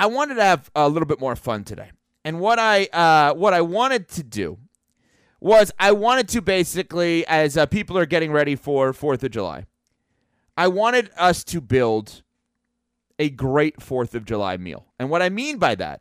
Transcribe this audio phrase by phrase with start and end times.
[0.00, 1.90] I wanted to have a little bit more fun today.
[2.24, 4.56] And what I uh, what I wanted to do
[5.40, 9.66] was I wanted to basically, as uh, people are getting ready for Fourth of July,
[10.56, 12.22] I wanted us to build
[13.18, 14.86] a great Fourth of July meal.
[14.98, 16.00] And what I mean by that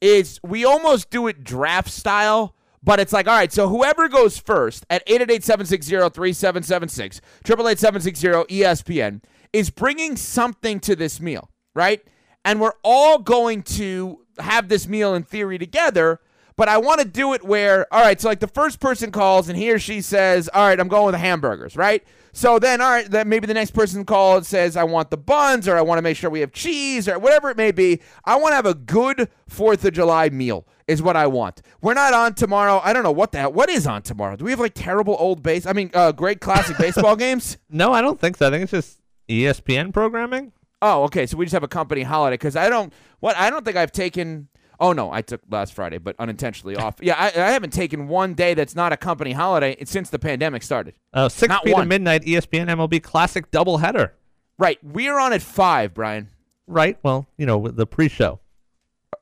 [0.00, 4.38] is we almost do it draft style, but it's like, all right, so whoever goes
[4.38, 9.20] first at 888-760-3776, 888-760-ESPN,
[9.52, 12.02] is bringing something to this meal, right?
[12.44, 16.20] And we're all going to have this meal in theory together,
[16.56, 19.48] but I want to do it where, all right, so like the first person calls
[19.48, 22.02] and he or she says, all right, I'm going with the hamburgers, right?
[22.32, 25.66] So then, all right, then maybe the next person calls says, I want the buns
[25.66, 28.00] or I want to make sure we have cheese or whatever it may be.
[28.24, 31.62] I want to have a good 4th of July meal is what I want.
[31.80, 32.80] We're not on tomorrow.
[32.84, 33.52] I don't know what the hell.
[33.52, 34.36] What is on tomorrow?
[34.36, 35.66] Do we have like terrible old base?
[35.66, 37.58] I mean, uh, great classic baseball games?
[37.68, 38.48] No, I don't think so.
[38.48, 40.52] I think it's just ESPN programming.
[40.82, 41.26] Oh, okay.
[41.26, 42.92] So we just have a company holiday because I don't.
[43.20, 44.48] What I don't think I've taken.
[44.78, 46.94] Oh no, I took last Friday, but unintentionally off.
[47.02, 50.62] Yeah, I, I haven't taken one day that's not a company holiday since the pandemic
[50.62, 50.94] started.
[51.12, 51.80] Oh, 6 Not p.m.
[51.80, 54.12] to midnight, ESPN MLB Classic doubleheader.
[54.58, 54.78] Right.
[54.82, 56.30] We're on at five, Brian.
[56.66, 56.98] Right.
[57.02, 58.40] Well, you know, with the pre-show.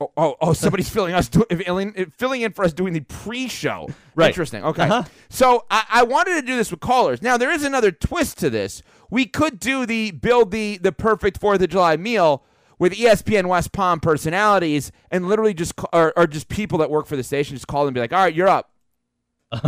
[0.01, 3.89] Oh, oh, oh somebody's filling us do, filling, filling in for us doing the pre-show.
[4.15, 4.29] Right.
[4.29, 4.65] Interesting.
[4.65, 4.85] Okay.
[4.85, 5.05] Uh-huh.
[5.29, 7.23] So I, I wanted to do this with callers.
[7.23, 8.83] Now there is another twist to this.
[9.11, 12.45] We could do the build the the perfect Fourth of July meal
[12.79, 17.17] with ESPN West Palm personalities and literally just or, or just people that work for
[17.17, 17.57] the station.
[17.57, 18.71] Just call them and be like, all right, you're up.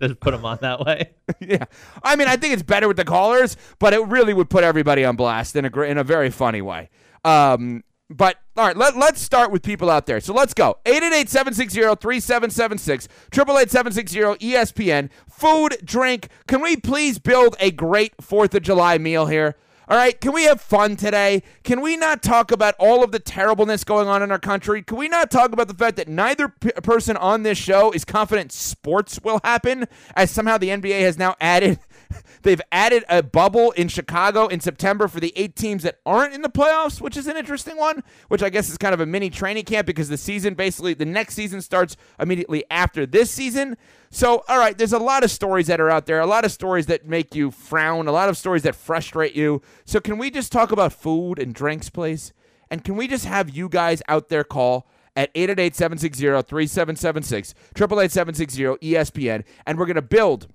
[0.00, 1.10] Just put them on that way.
[1.40, 1.64] yeah.
[2.02, 5.04] I mean, I think it's better with the callers, but it really would put everybody
[5.04, 6.90] on blast in a in a very funny way.
[7.24, 10.20] Um, but all right, let, let's start with people out there.
[10.20, 10.78] So let's go.
[10.84, 15.10] 888-760-3776, 888-760-ESPN.
[15.28, 16.28] Food, drink.
[16.46, 19.56] Can we please build a great 4th of July meal here?
[19.86, 21.42] All right, can we have fun today?
[21.62, 24.80] Can we not talk about all of the terribleness going on in our country?
[24.80, 28.02] Can we not talk about the fact that neither p- person on this show is
[28.02, 31.80] confident sports will happen, as somehow the NBA has now added
[32.42, 36.42] they've added a bubble in Chicago in September for the eight teams that aren't in
[36.42, 39.30] the playoffs, which is an interesting one, which I guess is kind of a mini
[39.30, 43.76] training camp because the season basically the next season starts immediately after this season.
[44.10, 46.52] So, all right, there's a lot of stories that are out there, a lot of
[46.52, 49.60] stories that make you frown, a lot of stories that frustrate you.
[49.84, 52.32] So, can we just talk about food and drinks, please?
[52.70, 54.86] And can we just have you guys out there call
[55.16, 60.48] at 888-760-3776, 888-760-ESPN, and we're going to build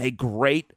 [0.00, 0.72] a great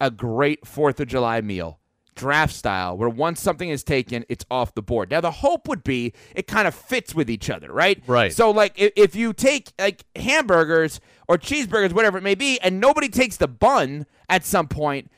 [0.00, 1.78] a great 4th of July meal.
[2.14, 5.10] Draft style, where once something is taken, it's off the board.
[5.10, 8.02] Now, the hope would be it kind of fits with each other, right?
[8.06, 8.32] Right.
[8.32, 12.80] So, like, if, if you take like hamburgers or cheeseburgers, whatever it may be, and
[12.80, 15.10] nobody takes the bun at some point,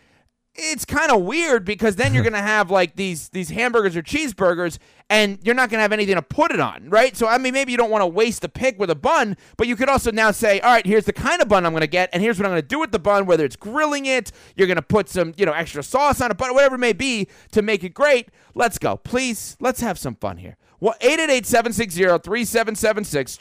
[0.59, 4.79] it's kind of weird because then you're gonna have like these these hamburgers or cheeseburgers,
[5.09, 7.17] and you're not gonna have anything to put it on, right?
[7.17, 9.67] So I mean, maybe you don't want to waste the pick with a bun, but
[9.67, 12.11] you could also now say, all right, here's the kind of bun I'm gonna get,
[12.13, 13.27] and here's what I'm gonna do with the bun.
[13.27, 16.53] Whether it's grilling it, you're gonna put some you know extra sauce on it, but
[16.53, 18.29] whatever it may be to make it great.
[18.55, 19.57] Let's go, please.
[19.61, 20.57] Let's have some fun here.
[20.81, 23.39] Well, 888-760-3776,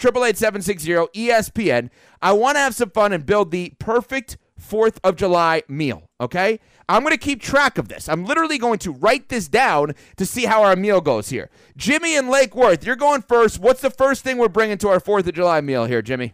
[1.13, 1.89] 888-760-ESPN.
[2.19, 6.59] I want to have some fun and build the perfect 4th of July meal, okay?
[6.89, 8.07] I'm going to keep track of this.
[8.07, 11.49] I'm literally going to write this down to see how our meal goes here.
[11.75, 13.59] Jimmy and Lake Worth, you're going first.
[13.59, 16.33] What's the first thing we're bringing to our 4th of July meal here, Jimmy?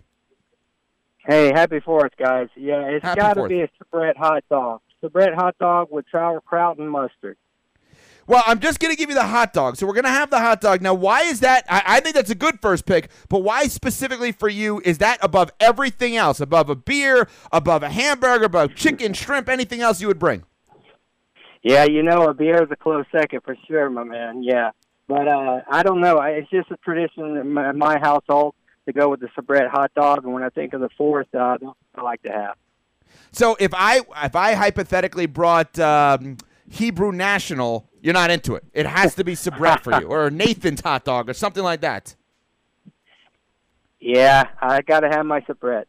[1.26, 2.50] Hey, happy Fourth, guys.
[2.56, 3.50] Yeah, it's got to 4th.
[3.50, 4.82] be a Sabrett hot dog.
[5.02, 7.38] Sabrett hot dog with sauerkraut and mustard.
[8.26, 9.76] Well, I'm just going to give you the hot dog.
[9.76, 10.82] So we're going to have the hot dog.
[10.82, 11.66] Now, why is that?
[11.70, 15.18] I, I think that's a good first pick, but why specifically for you is that
[15.22, 16.40] above everything else?
[16.40, 20.44] Above a beer, above a hamburger, above chicken, shrimp, anything else you would bring?
[21.64, 24.44] Yeah, you know, a beer is a close second for sure, my man.
[24.44, 24.72] Yeah,
[25.08, 26.18] but uh, I don't know.
[26.18, 29.92] I, it's just a tradition in my, my household to go with the Sabrett hot
[29.96, 31.58] dog, and when I think of the Fourth, uh,
[31.96, 32.56] I like to have.
[33.32, 36.38] So if I if I hypothetically brought um,
[36.70, 38.66] Hebrew National, you're not into it.
[38.74, 42.16] It has to be Sabrett for you, or Nathan's hot dog, or something like that.
[44.00, 45.86] Yeah, I got to have my Sabrett.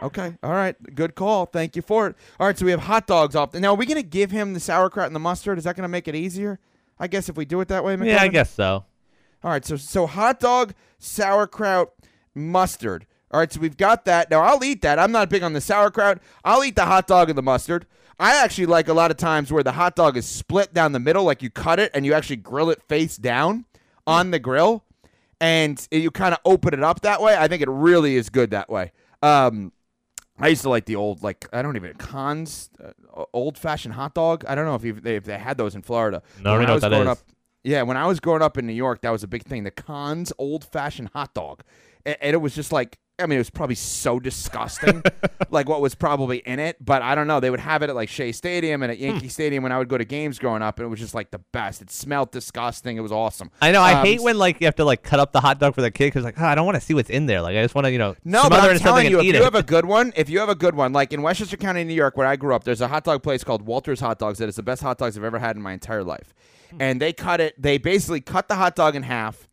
[0.00, 1.46] Okay, all right, good call.
[1.46, 2.16] Thank you for it.
[2.38, 3.52] All right, so we have hot dogs off.
[3.52, 5.58] Now, are we going to give him the sauerkraut and the mustard?
[5.58, 6.60] Is that going to make it easier?
[6.98, 8.84] I guess if we do it that way, Yeah, I guess so.
[9.42, 11.92] All right, so so hot dog, sauerkraut,
[12.32, 13.06] mustard.
[13.32, 14.30] All right, so we've got that.
[14.30, 15.00] Now I'll eat that.
[15.00, 16.22] I'm not big on the sauerkraut.
[16.44, 17.86] I'll eat the hot dog and the mustard.
[18.18, 21.00] I actually like a lot of times where the hot dog is split down the
[21.00, 23.64] middle, like you cut it and you actually grill it face down
[24.06, 24.84] on the grill,
[25.40, 27.36] and you kind of open it up that way.
[27.36, 28.92] I think it really is good that way.
[29.22, 29.72] Um,
[30.38, 34.14] I used to like the old, like I don't even Cons uh, old fashioned hot
[34.14, 34.44] dog.
[34.48, 36.22] I don't know if you, they, if they had those in Florida.
[36.42, 37.08] No, I don't know was growing is.
[37.08, 37.18] up,
[37.62, 39.64] Yeah, when I was growing up in New York, that was a big thing.
[39.64, 41.62] The Cons old fashioned hot dog.
[42.04, 45.00] And, and it was just like, I mean, it was probably so disgusting,
[45.50, 46.84] like what was probably in it.
[46.84, 47.38] But I don't know.
[47.38, 49.04] They would have it at like Shea Stadium and at Hmm.
[49.04, 51.30] Yankee Stadium when I would go to games growing up, and it was just like
[51.30, 51.80] the best.
[51.80, 52.96] It smelled disgusting.
[52.96, 53.52] It was awesome.
[53.62, 53.80] I know.
[53.82, 55.80] I Um, hate when like you have to like cut up the hot dog for
[55.82, 57.40] the kid because like oh, I don't want to see what's in there.
[57.40, 59.06] Like I just want to you know No, smother but it I'm in something telling
[59.10, 59.44] you, and if eat you it.
[59.44, 61.94] have a good one, if you have a good one, like in Westchester County, New
[61.94, 64.48] York, where I grew up, there's a hot dog place called Walter's Hot Dogs that
[64.48, 66.34] is the best hot dogs I've ever had in my entire life.
[66.72, 66.76] Hmm.
[66.82, 67.54] And they cut it.
[67.62, 69.46] They basically cut the hot dog in half.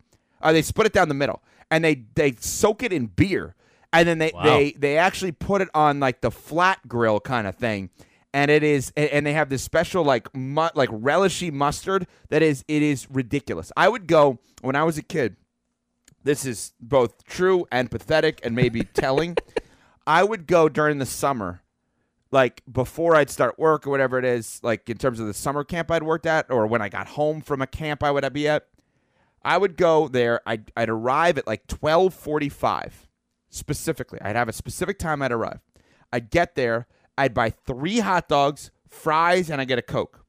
[0.44, 1.40] Or they split it down the middle,
[1.72, 3.56] and they they soak it in beer,
[3.92, 4.44] and then they Wow.
[4.44, 7.90] they they actually put it on like the flat grill kind of thing.
[8.34, 12.64] And it is, and- they have this special like mu- like relishy mustard that is,
[12.66, 13.70] it is ridiculous.
[13.76, 15.36] I would go when I was a kid
[16.24, 19.36] this is both true and pathetic and maybe telling.
[20.06, 21.62] I would go during the summer,
[22.30, 25.64] like before I'd start work or whatever it is, like in terms of the summer
[25.64, 28.46] camp I'd worked at, or when I got home from a camp I would be
[28.48, 28.66] at.
[29.44, 30.40] I would go there.
[30.46, 33.08] I'd, I'd arrive at like twelve forty-five,
[33.50, 34.20] specifically.
[34.22, 35.60] I'd have a specific time I'd arrive.
[36.12, 36.86] I'd get there.
[37.16, 40.24] I'd buy three hot dogs, fries, and I get a coke.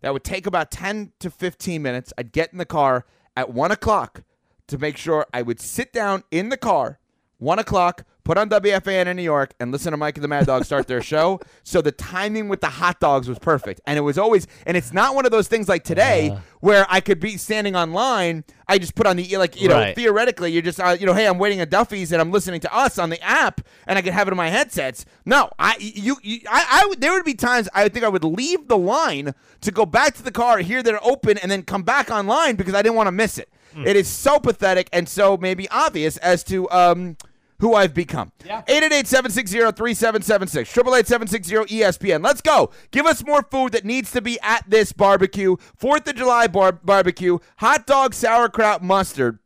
[0.00, 2.12] That would take about 10 to 15 minutes.
[2.18, 3.06] I'd get in the car
[3.36, 4.24] at 1 o'clock
[4.66, 6.98] to make sure I would sit down in the car,
[7.38, 10.46] 1 o'clock, put on WFAN in New York, and listen to Mike and the Mad
[10.46, 11.40] Dog start their show.
[11.64, 13.80] So the timing with the hot dogs was perfect.
[13.86, 17.00] And it was always, and it's not one of those things like today where I
[17.00, 18.44] could be standing online.
[18.68, 19.94] I just put on the, like, you know, Right.
[19.96, 22.74] theoretically, you're just, uh, you know, hey, I'm waiting at Duffy's and I'm listening to
[22.76, 25.04] us on the app and I could have it in my headsets.
[25.24, 28.08] No, I, you, you I, I would, there would be times I would think I
[28.08, 31.62] would leave the line to go back to the car, hear they're open, and then
[31.62, 33.48] come back online because I didn't want to miss it.
[33.86, 37.16] It is so pathetic and so maybe obvious as to, um,
[37.62, 38.32] who I've become.
[38.44, 40.66] 888-760-3776.
[40.66, 42.22] 888-760-ESPN.
[42.22, 42.70] Let's go.
[42.90, 45.56] Give us more food that needs to be at this barbecue.
[45.80, 47.38] 4th of July bar- barbecue.
[47.58, 49.38] Hot dog, sauerkraut, mustard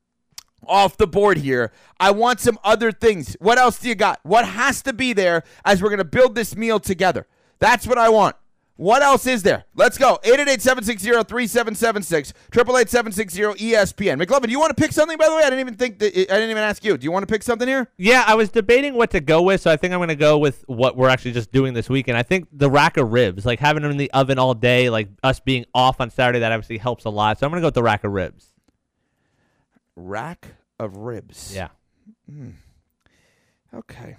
[0.66, 1.72] off the board here.
[2.00, 3.36] I want some other things.
[3.38, 4.20] What else do you got?
[4.22, 7.26] What has to be there as we're going to build this meal together?
[7.58, 8.34] That's what I want.
[8.76, 9.64] What else is there?
[9.74, 10.18] Let's go.
[10.24, 12.32] 888-760-3776.
[12.50, 14.22] 888-760-ESPN.
[14.22, 15.42] McLovin, do you want to pick something, by the way?
[15.42, 16.98] I didn't even think that, I didn't even ask you.
[16.98, 17.90] Do you want to pick something here?
[17.96, 20.36] Yeah, I was debating what to go with, so I think I'm going to go
[20.36, 22.18] with what we're actually just doing this weekend.
[22.18, 25.08] I think the rack of ribs, like having them in the oven all day, like
[25.22, 27.38] us being off on Saturday, that obviously helps a lot.
[27.38, 28.52] So I'm going to go with the rack of ribs.
[29.96, 30.48] Rack
[30.78, 31.54] of ribs.
[31.54, 31.68] Yeah.
[32.30, 32.50] Hmm.
[33.74, 34.16] Okay.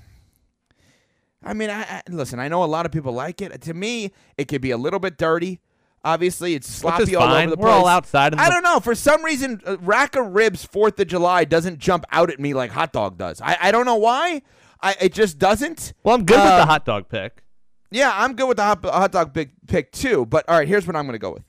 [1.47, 2.39] I mean, I, I listen.
[2.39, 3.61] I know a lot of people like it.
[3.61, 5.59] To me, it could be a little bit dirty.
[6.03, 7.73] Obviously, it's sloppy all over the We're place.
[7.73, 8.35] all outside.
[8.35, 8.79] I don't know.
[8.79, 12.53] For some reason, uh, rack of ribs Fourth of July doesn't jump out at me
[12.53, 13.41] like hot dog does.
[13.41, 14.41] I, I don't know why.
[14.81, 15.93] I it just doesn't.
[16.03, 17.43] Well, I'm good with the Um, hot dog pick.
[17.89, 20.25] Yeah, I'm good with the hot, hot dog big pick too.
[20.25, 21.43] But all right, here's what I'm going to go with.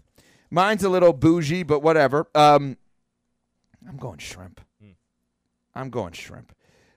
[0.51, 2.27] Mine's a little bougie, but whatever.
[2.35, 2.79] Um,
[3.89, 4.61] I'm going shrimp.
[5.75, 6.53] I'm going shrimp.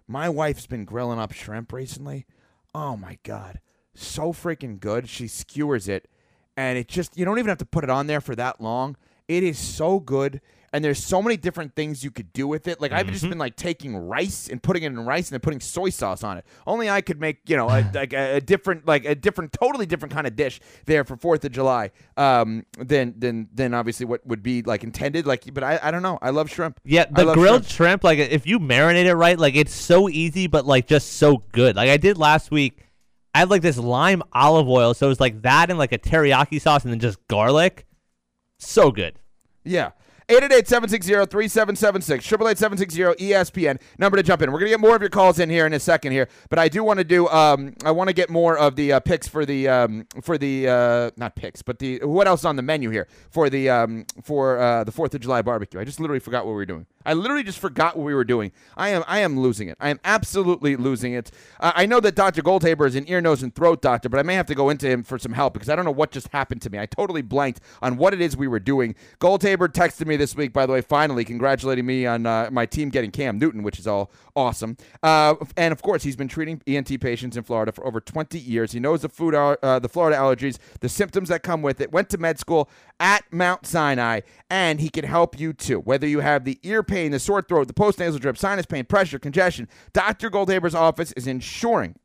[0.08, 2.26] My wife's been grilling up shrimp recently.
[2.74, 3.60] Oh my god,
[3.94, 5.10] so freaking good.
[5.10, 6.10] She skewers it,
[6.56, 8.96] and it just you don't even have to put it on there for that long.
[9.28, 10.42] It is so good.
[10.74, 12.80] And there's so many different things you could do with it.
[12.80, 15.60] Like I've just been like taking rice and putting it in rice and then putting
[15.60, 16.46] soy sauce on it.
[16.66, 19.86] Only I could make you know a, like a, a different like a different totally
[19.86, 24.26] different kind of dish there for Fourth of July um, than than than obviously what
[24.26, 25.26] would be like intended.
[25.26, 26.18] Like, but I, I don't know.
[26.22, 26.80] I love shrimp.
[26.86, 28.02] Yeah, the grilled shrimp.
[28.02, 28.04] shrimp.
[28.06, 31.76] like if you marinate it right, like it's so easy, but like just so good.
[31.76, 32.86] Like I did last week.
[33.34, 35.98] I had like this lime olive oil, so it was like that and like a
[35.98, 37.86] teriyaki sauce and then just garlic.
[38.58, 39.16] So good.
[39.64, 39.92] Yeah.
[40.32, 42.22] 888-760-3776.
[43.18, 43.82] 888-760-ESPN.
[43.98, 44.52] Number to jump in.
[44.52, 46.58] We're going to get more of your calls in here in a second here, but
[46.58, 49.28] I do want to do um I want to get more of the uh, picks
[49.28, 52.62] for the um for the uh not picks, but the what else is on the
[52.62, 55.80] menu here for the um for uh the 4th of July barbecue.
[55.80, 56.86] I just literally forgot what we were doing.
[57.06, 58.52] I literally just forgot what we were doing.
[58.78, 59.78] I am I am losing it.
[59.80, 61.32] I am absolutely losing it.
[61.60, 62.42] Uh, I know that Dr.
[62.42, 64.88] Goldhaber is an ear, nose, and throat doctor, but I may have to go into
[64.88, 66.80] him for some help because I don't know what just happened to me.
[66.80, 68.96] I totally blanked on what it is we were doing.
[69.20, 72.90] Goldhaber texted me this week, by the way, finally congratulating me on uh, my team
[72.90, 74.78] getting Cam Newton, which is all awesome.
[75.02, 78.72] Uh, and of course, he's been treating ENT patients in Florida for over 20 years.
[78.72, 81.92] He knows the food, uh, the Florida allergies, the symptoms that come with it.
[81.92, 85.80] Went to med school at Mount Sinai, and he can help you too.
[85.80, 89.18] Whether you have the ear pain, the sore throat, the postnasal drip, sinus pain, pressure,
[89.18, 90.30] congestion, Dr.
[90.30, 91.96] Goldhaber's office is ensuring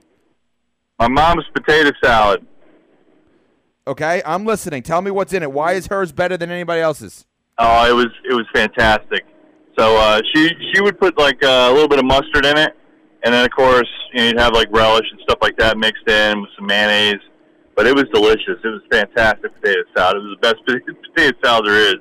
[0.99, 2.45] My mom's potato salad.
[3.87, 4.83] Okay, I'm listening.
[4.83, 5.51] Tell me what's in it.
[5.51, 7.27] Why is hers better than anybody else's?
[7.59, 9.25] Oh, it was it was fantastic.
[9.79, 12.77] So uh, she she would put like uh, a little bit of mustard in it,
[13.25, 16.09] and then of course you know, you'd have like relish and stuff like that mixed
[16.09, 17.21] in with some mayonnaise.
[17.75, 18.59] But it was delicious.
[18.63, 20.19] It was fantastic potato salad.
[20.19, 21.97] It was the best potato salad there is.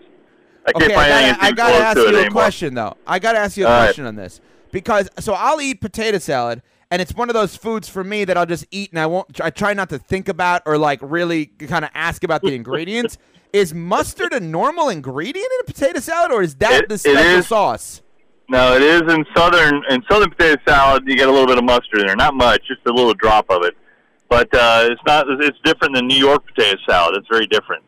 [0.68, 2.18] I can't Okay, find I anything gotta, I gotta close ask to you it a
[2.20, 2.32] anymore.
[2.44, 2.98] question though.
[3.08, 3.86] I gotta ask you a All right.
[3.86, 4.40] question on this
[4.72, 6.62] because so I'll eat potato salad,
[6.92, 9.42] and it's one of those foods for me that I'll just eat, and I won't.
[9.42, 13.18] I try not to think about or like really kind of ask about the ingredients.
[13.54, 17.44] is mustard a normal ingredient in a potato salad, or is that It- the special
[17.44, 18.02] sauce?
[18.50, 21.04] No, it is in southern in southern potato salad.
[21.08, 23.46] You get a little bit of mustard in there, not much, just a little drop
[23.50, 23.76] of it.
[24.28, 25.26] But uh, it's not.
[25.40, 27.16] It's different than New York potato salad.
[27.18, 27.84] It's very different.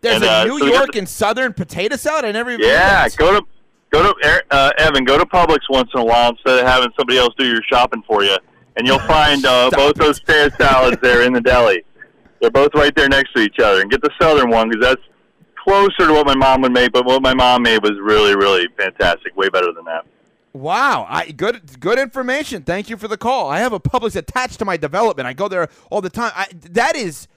[0.00, 2.24] There's And, a uh, New so York the- and Southern potato salad.
[2.24, 2.66] I never even.
[2.66, 3.46] Yeah, go to
[3.92, 5.04] go to uh, Evan.
[5.04, 8.02] Go to Publix once in a while instead of having somebody else do your shopping
[8.06, 8.36] for you,
[8.76, 9.98] and you'll find uh, both it.
[9.98, 11.84] those potato salads there in the deli.
[12.40, 13.80] They're both right there next to each other.
[13.80, 15.02] And get the southern one because that's
[15.66, 16.92] closer to what my mom would make.
[16.92, 19.36] But what my mom made was really, really fantastic.
[19.36, 20.04] Way better than that.
[20.52, 22.62] Wow, I good good information.
[22.62, 23.50] Thank you for the call.
[23.50, 25.26] I have a Publix attached to my development.
[25.26, 26.32] I go there all the time.
[26.34, 27.28] I, that is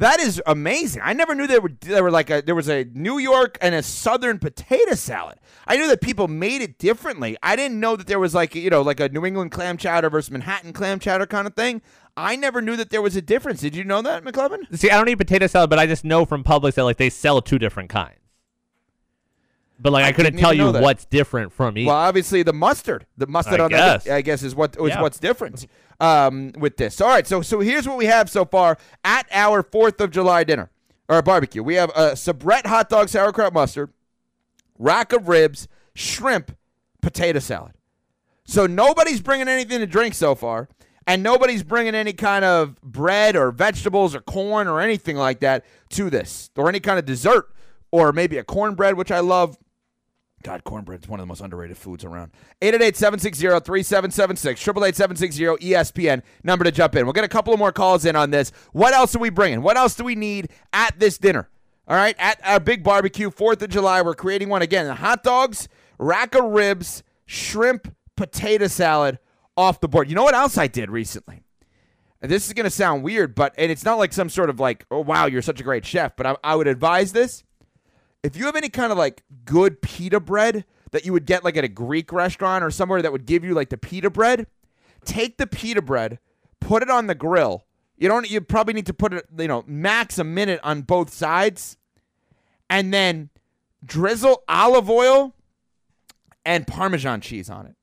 [0.00, 1.02] that is amazing.
[1.04, 3.74] I never knew there were there were like a there was a New York and
[3.74, 5.38] a Southern potato salad.
[5.66, 7.36] I knew that people made it differently.
[7.42, 10.08] I didn't know that there was like you know like a New England clam chowder
[10.08, 11.82] versus Manhattan clam chowder kind of thing.
[12.16, 13.60] I never knew that there was a difference.
[13.60, 14.76] Did you know that, McLovin?
[14.76, 17.10] See, I don't eat potato salad, but I just know from Publix that like they
[17.10, 18.19] sell two different kinds.
[19.82, 20.82] But like I I, couldn't tell you that.
[20.82, 21.86] what's different from each.
[21.86, 24.04] Well, obviously the mustard, the mustard I on guess.
[24.04, 25.00] that, I guess is what is Yeah.
[25.00, 25.66] what's different
[26.00, 27.00] um, with this.
[27.00, 30.44] All right, so so here's what we have so far at our Fourth of July
[30.44, 30.70] dinner
[31.08, 31.62] or barbecue.
[31.62, 33.90] We have a Sabrett hot dog, sauerkraut mustard,
[34.78, 36.56] rack of ribs, shrimp,
[37.00, 37.72] potato salad.
[38.44, 40.68] So nobody's bringing anything to drink so far,
[41.06, 45.64] and nobody's bringing any kind of bread or vegetables or corn or anything like that
[45.90, 47.48] to this, or any kind of dessert,
[47.92, 49.56] or maybe a cornbread, which I love.
[50.42, 52.32] God, cornbread is one of the most underrated foods around.
[52.62, 57.04] 888-760-3776, 888-760 ESPN, number to jump in.
[57.04, 58.50] We'll get a couple of more calls in on this.
[58.72, 59.60] What else are we bringing?
[59.60, 61.50] What else do we need at this dinner?
[61.86, 64.94] All right, at our big barbecue, 4th of July, we're creating one again.
[64.96, 65.68] Hot dogs,
[65.98, 69.18] rack of ribs, shrimp, potato salad
[69.56, 70.08] off the board.
[70.08, 71.42] You know what else I did recently?
[72.22, 74.84] This is going to sound weird, but and it's not like some sort of like,
[74.90, 77.44] oh wow, you're such a great chef, but I, I would advise this
[78.22, 81.56] if you have any kind of like good pita bread that you would get like
[81.56, 84.46] at a Greek restaurant or somewhere that would give you like the pita bread,
[85.04, 86.18] take the pita bread,
[86.60, 87.64] put it on the grill.
[87.96, 91.12] You don't you probably need to put it, you know, max a minute on both
[91.12, 91.76] sides
[92.68, 93.30] and then
[93.84, 95.34] drizzle olive oil
[96.44, 97.74] and parmesan cheese on it.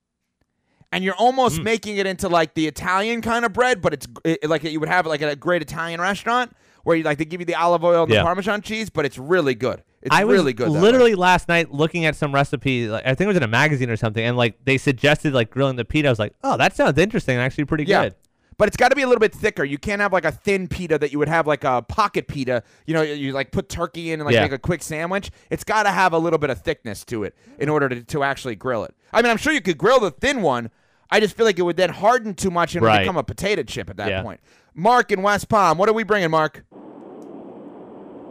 [0.91, 1.63] And you're almost hmm.
[1.63, 4.89] making it into like the Italian kind of bread, but it's it, like you would
[4.89, 7.83] have like at a great Italian restaurant where you like they give you the olive
[7.83, 9.83] oil and the parmesan cheese, but it's really good.
[10.07, 10.67] It's I was really good.
[10.67, 10.79] that way.
[10.79, 12.87] literally last night looking at some recipe.
[12.87, 15.49] Like, I think it was in a magazine or something, and like they suggested like
[15.49, 16.07] grilling the pita.
[16.07, 17.37] I was like, oh, that sounds interesting.
[17.37, 18.03] Actually, pretty Yeah.
[18.05, 18.15] good.
[18.59, 19.63] But it's got to be a little bit thicker.
[19.63, 22.63] You can't have like a thin pita that you would have like a pocket pita.
[22.87, 24.41] You know, you like put turkey in and like Yeah.
[24.41, 25.29] make a quick sandwich.
[25.51, 28.23] It's got to have a little bit of thickness to it in order to, to
[28.23, 28.95] actually grill it.
[29.13, 30.71] I mean, I'm sure you could grill the thin one.
[31.11, 33.01] I just feel like it would then harden too much and Right.
[33.01, 34.23] become a potato chip at that Yeah.
[34.23, 34.39] point.
[34.73, 36.65] Mark in West Palm, what are we bringing, Mark?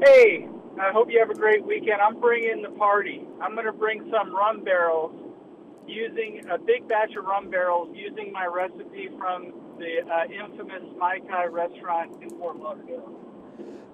[0.04, 0.49] Hey,
[0.80, 2.02] I hope you have a great weekend.
[2.02, 3.26] I'm bringing the party.
[3.40, 5.12] I'm going to bring some rum barrels
[5.87, 11.21] using a big batch of rum barrels using my recipe from the uh, infamous Mai
[11.28, 13.11] Kai restaurant in Fort Lauderdale.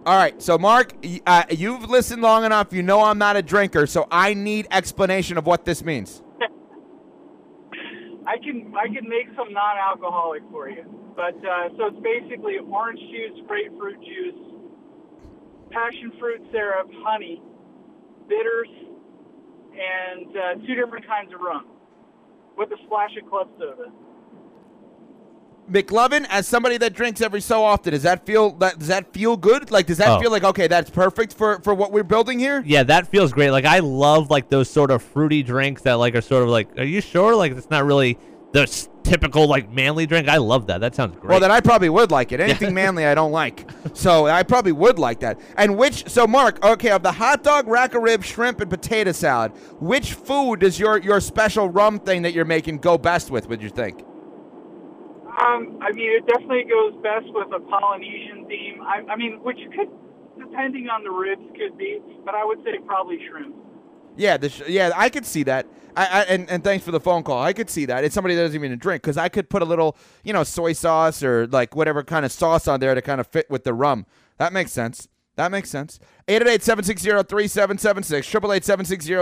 [0.04, 0.94] All right, so Mark,
[1.26, 2.72] uh, you've listened long enough.
[2.72, 6.22] You know I'm not a drinker, so I need explanation of what this means.
[8.26, 10.84] I can I can make some non-alcoholic for you,
[11.14, 14.51] but uh, so it's basically orange juice, grapefruit juice,
[15.72, 17.40] passion fruit syrup, honey,
[18.28, 18.68] bitters,
[19.72, 21.66] and uh, two different kinds of rum
[22.56, 23.90] with a splash of club soda.
[25.70, 29.36] McLovin, as somebody that drinks every so often, does that feel that does that feel
[29.36, 29.70] good?
[29.70, 30.20] Like, does that Oh.
[30.20, 32.62] feel like okay, that's perfect for for what we're building here?
[32.66, 33.52] Yeah, that feels great.
[33.52, 36.76] Like I love like those sort of fruity drinks that like are sort of like,
[36.78, 37.34] are you sure?
[37.36, 38.18] Like it's not really
[38.52, 40.28] the typical like manly drink.
[40.28, 40.80] I love that.
[40.80, 41.30] That sounds great.
[41.30, 42.40] Well, then I probably would like it.
[42.48, 43.68] Anything manly, I don't like.
[43.94, 45.40] So I probably would like that.
[45.56, 46.08] And which?
[46.08, 50.14] So Mark, okay, of the hot dog, rack of ribs, shrimp, and potato salad, which
[50.14, 53.48] food does your your special rum thing that you're making go best with?
[53.48, 54.04] Would you think?
[55.40, 58.82] Um, I mean, it definitely goes best with a Polynesian theme.
[58.82, 59.88] I, I mean, which could,
[60.38, 63.56] depending on the ribs, could be, but I would say probably shrimp.
[64.16, 65.66] Yeah, the sh- yeah, I could see that.
[65.96, 67.42] I, I and, and thanks for the phone call.
[67.42, 68.04] I could see that.
[68.04, 70.72] It's somebody that doesn't even drink because I could put a little, you know, soy
[70.72, 73.74] sauce or like whatever kind of sauce on there to kind of fit with the
[73.74, 74.06] rum.
[74.38, 75.08] That makes sense.
[75.36, 75.98] That makes sense.
[76.28, 78.22] 888-760-3776,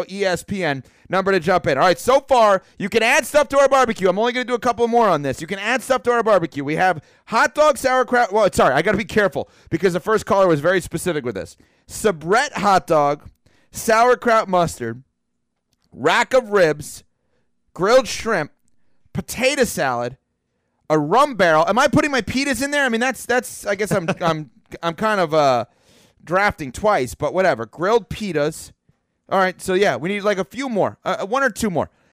[0.05, 1.79] 888-760-ESPN, number to jump in.
[1.79, 4.09] All right, so far, you can add stuff to our barbecue.
[4.09, 5.41] I'm only going to do a couple more on this.
[5.41, 6.65] You can add stuff to our barbecue.
[6.65, 8.33] We have hot dog, sauerkraut.
[8.33, 11.37] Well, sorry, I got to be careful because the first caller was very specific with
[11.37, 11.57] this.
[11.87, 13.31] Sabrett hot dog,
[13.71, 15.03] sauerkraut mustard,
[15.93, 17.05] rack of ribs,
[17.75, 18.53] grilled shrimp,
[19.13, 20.17] potato salad,
[20.89, 21.65] a rum barrel.
[21.69, 22.85] Am I putting my pitas in there?
[22.85, 23.67] I mean, that's that's.
[23.67, 24.51] I guess I'm I'm
[24.83, 25.65] I'm kind of uh
[26.23, 27.67] drafting twice, but whatever.
[27.67, 28.73] Grilled pitas.
[29.29, 31.89] All right, so yeah, we need like a few more, uh, one or two more.